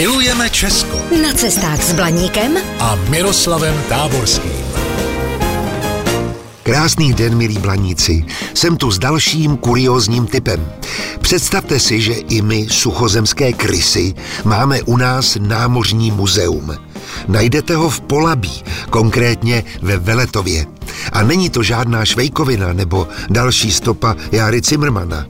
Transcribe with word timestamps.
Milujeme 0.00 0.50
Česko 0.50 0.96
Na 1.22 1.32
cestách 1.36 1.82
s 1.82 1.92
Blaníkem 1.92 2.56
a 2.78 2.96
Miroslavem 3.12 3.82
Táborským. 3.88 4.64
Krásný 6.62 7.12
den, 7.12 7.36
milí 7.36 7.58
blaníci. 7.58 8.24
Jsem 8.54 8.76
tu 8.76 8.90
s 8.90 8.98
dalším 8.98 9.56
kuriózním 9.56 10.26
typem. 10.26 10.72
Představte 11.20 11.80
si, 11.80 12.00
že 12.00 12.12
i 12.12 12.42
my, 12.42 12.66
suchozemské 12.70 13.52
krysy, 13.52 14.14
máme 14.44 14.82
u 14.82 14.96
nás 14.96 15.36
námořní 15.40 16.10
muzeum. 16.10 16.76
Najdete 17.28 17.76
ho 17.76 17.90
v 17.90 18.00
Polabí, 18.00 18.64
konkrétně 18.90 19.64
ve 19.82 19.96
Veletově. 19.96 20.66
A 21.12 21.22
není 21.22 21.50
to 21.50 21.62
žádná 21.62 22.04
švejkovina 22.04 22.72
nebo 22.72 23.08
další 23.30 23.72
stopa 23.72 24.16
Jary 24.32 24.62
Cimrmana. 24.62 25.26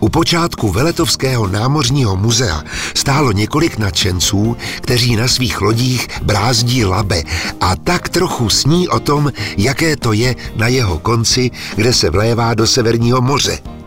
U 0.00 0.08
počátku 0.08 0.70
Veletovského 0.70 1.46
námořního 1.46 2.16
muzea 2.16 2.62
stálo 2.94 3.32
několik 3.32 3.78
nadšenců, 3.78 4.56
kteří 4.80 5.16
na 5.16 5.28
svých 5.28 5.60
lodích 5.60 6.08
brázdí 6.22 6.84
labe 6.84 7.22
a 7.60 7.76
tak 7.76 8.08
trochu 8.08 8.48
sní 8.48 8.88
o 8.88 9.00
tom, 9.00 9.32
jaké 9.56 9.96
to 9.96 10.12
je 10.12 10.36
na 10.56 10.66
jeho 10.66 10.98
konci, 10.98 11.50
kde 11.76 11.92
se 11.92 12.10
vlévá 12.10 12.54
do 12.54 12.66
Severního 12.66 13.20
moře. 13.20 13.79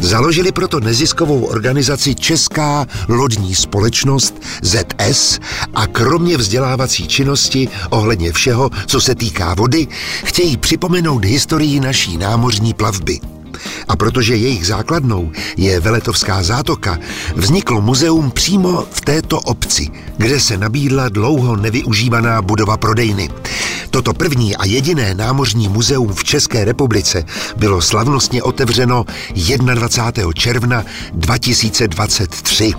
Založili 0.00 0.52
proto 0.52 0.80
neziskovou 0.80 1.44
organizaci 1.44 2.14
Česká 2.14 2.86
lodní 3.08 3.54
společnost 3.54 4.42
ZS 4.62 5.38
a 5.74 5.86
kromě 5.86 6.36
vzdělávací 6.36 7.08
činnosti 7.08 7.68
ohledně 7.90 8.32
všeho, 8.32 8.70
co 8.86 9.00
se 9.00 9.14
týká 9.14 9.54
vody, 9.54 9.86
chtějí 10.24 10.56
připomenout 10.56 11.24
historii 11.24 11.80
naší 11.80 12.16
námořní 12.16 12.74
plavby. 12.74 13.20
A 13.88 13.96
protože 13.96 14.36
jejich 14.36 14.66
základnou 14.66 15.32
je 15.56 15.80
Veletovská 15.80 16.42
zátoka, 16.42 16.98
vzniklo 17.36 17.80
muzeum 17.80 18.30
přímo 18.30 18.84
v 18.90 19.00
této 19.00 19.40
obci, 19.40 19.88
kde 20.16 20.40
se 20.40 20.56
nabídla 20.56 21.08
dlouho 21.08 21.56
nevyužívaná 21.56 22.42
budova 22.42 22.76
prodejny. 22.76 23.28
Toto 23.96 24.14
první 24.14 24.56
a 24.56 24.64
jediné 24.64 25.14
námořní 25.14 25.68
muzeum 25.68 26.14
v 26.14 26.24
České 26.24 26.64
republice 26.64 27.24
bylo 27.56 27.80
slavnostně 27.80 28.42
otevřeno 28.42 29.04
21. 29.74 30.32
června 30.32 30.84
2023. 31.12 32.72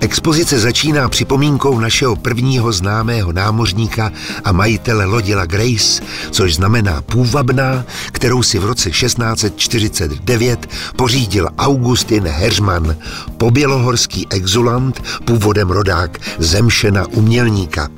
Expozice 0.00 0.58
začíná 0.58 1.08
připomínkou 1.08 1.80
našeho 1.80 2.16
prvního 2.16 2.72
známého 2.72 3.32
námořníka 3.32 4.12
a 4.44 4.52
majitele 4.52 5.04
lodila 5.04 5.46
Grace, 5.46 6.02
což 6.30 6.54
znamená 6.54 7.02
půvabná, 7.02 7.84
kterou 8.12 8.42
si 8.42 8.58
v 8.58 8.64
roce 8.64 8.90
1649 8.90 10.66
pořídil 10.96 11.48
Augustin 11.58 12.26
Heřman, 12.26 12.96
pobělohorský 13.36 14.26
exulant, 14.30 15.02
původem 15.24 15.70
rodák 15.70 16.18
Zemšena 16.38 17.06
umělníka. 17.06 17.88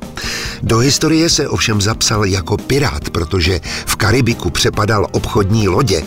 Do 0.65 0.77
historie 0.77 1.29
se 1.29 1.49
ovšem 1.49 1.81
zapsal 1.81 2.25
jako 2.25 2.57
pirát, 2.57 3.09
protože 3.09 3.59
v 3.85 3.95
Karibiku 3.95 4.49
přepadal 4.49 5.07
obchodní 5.11 5.67
lodě. 5.67 6.03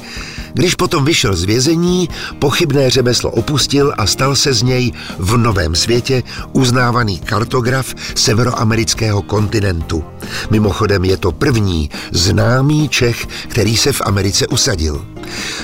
Když 0.56 0.74
potom 0.74 1.04
vyšel 1.04 1.36
z 1.36 1.44
vězení, 1.44 2.08
pochybné 2.38 2.90
řemeslo 2.90 3.30
opustil 3.30 3.94
a 3.98 4.06
stal 4.06 4.36
se 4.36 4.54
z 4.54 4.62
něj 4.62 4.92
v 5.18 5.36
novém 5.36 5.74
světě 5.74 6.22
uznávaný 6.52 7.18
kartograf 7.18 7.94
severoamerického 8.14 9.22
kontinentu. 9.22 10.04
Mimochodem 10.50 11.04
je 11.04 11.16
to 11.16 11.32
první 11.32 11.90
známý 12.12 12.88
Čech, 12.88 13.26
který 13.26 13.76
se 13.76 13.92
v 13.92 14.02
Americe 14.04 14.46
usadil. 14.46 15.06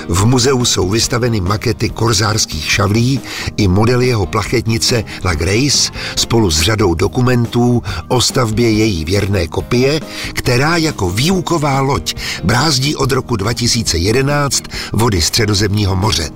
V 0.09 0.25
muzeu 0.25 0.65
jsou 0.65 0.89
vystaveny 0.89 1.41
makety 1.41 1.89
korzárských 1.89 2.71
šavlí 2.71 3.19
i 3.57 3.67
model 3.67 4.01
jeho 4.01 4.25
plachetnice 4.25 5.03
La 5.25 5.33
Grace 5.33 5.91
spolu 6.15 6.51
s 6.51 6.61
řadou 6.61 6.93
dokumentů 6.93 7.83
o 8.07 8.21
stavbě 8.21 8.71
její 8.71 9.05
věrné 9.05 9.47
kopie, 9.47 9.99
která 10.33 10.77
jako 10.77 11.09
výuková 11.09 11.79
loď 11.79 12.15
brázdí 12.43 12.95
od 12.95 13.11
roku 13.11 13.35
2011 13.35 14.63
vody 14.93 15.21
středozemního 15.21 15.95
moře. 15.95 16.29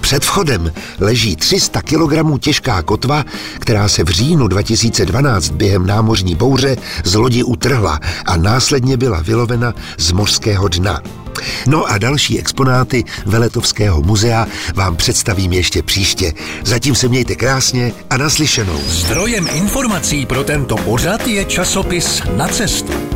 Před 0.00 0.24
vchodem 0.24 0.72
leží 1.00 1.36
300 1.36 1.82
kg 1.82 2.38
těžká 2.40 2.82
kotva, 2.82 3.24
která 3.58 3.88
se 3.88 4.04
v 4.04 4.08
říjnu 4.08 4.48
2012 4.48 5.50
během 5.50 5.86
námořní 5.86 6.34
bouře 6.34 6.76
z 7.04 7.14
lodi 7.14 7.42
utrhla 7.42 8.00
a 8.26 8.36
následně 8.36 8.96
byla 8.96 9.20
vylovena 9.20 9.74
z 9.98 10.12
mořského 10.12 10.68
dna. 10.68 11.00
No 11.66 11.84
a 11.84 11.98
další 11.98 12.38
exponáty 12.38 13.04
Veletovského 13.26 14.02
muzea 14.02 14.46
vám 14.74 14.96
představím 14.96 15.52
ještě 15.52 15.82
příště. 15.82 16.32
Zatím 16.64 16.94
se 16.94 17.08
mějte 17.08 17.34
krásně 17.34 17.92
a 18.10 18.16
naslyšenou. 18.16 18.80
Zdrojem 18.86 19.48
informací 19.52 20.26
pro 20.26 20.44
tento 20.44 20.76
pořad 20.76 21.26
je 21.26 21.44
časopis 21.44 22.22
Na 22.36 22.48
cestu. 22.48 23.15